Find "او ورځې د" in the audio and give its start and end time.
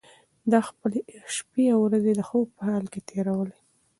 1.73-2.21